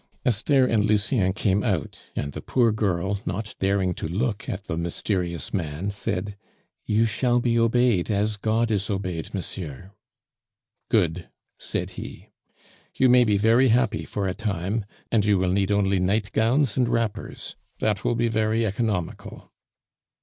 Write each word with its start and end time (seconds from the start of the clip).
Esther 0.25 0.65
and 0.65 0.83
Lucien 0.83 1.31
came 1.31 1.61
out, 1.61 1.99
and 2.15 2.31
the 2.31 2.41
poor 2.41 2.71
girl, 2.71 3.19
not 3.23 3.53
daring 3.59 3.93
to 3.93 4.07
look 4.07 4.49
at 4.49 4.63
the 4.63 4.75
mysterious 4.75 5.53
man, 5.53 5.91
said: 5.91 6.35
"You 6.87 7.05
shall 7.05 7.39
be 7.39 7.59
obeyed 7.59 8.09
as 8.09 8.35
God 8.35 8.71
is 8.71 8.89
obeyed, 8.89 9.31
monsieur." 9.31 9.91
"Good," 10.89 11.29
said 11.59 11.91
he. 12.01 12.29
"You 12.95 13.09
may 13.09 13.23
be 13.23 13.37
very 13.37 13.67
happy 13.67 14.03
for 14.03 14.27
a 14.27 14.33
time, 14.33 14.85
and 15.11 15.23
you 15.23 15.37
will 15.37 15.51
need 15.51 15.69
only 15.69 15.99
nightgowns 15.99 16.75
and 16.77 16.89
wrappers 16.89 17.55
that 17.77 18.03
will 18.03 18.15
be 18.15 18.27
very 18.27 18.65
economical." 18.65 19.51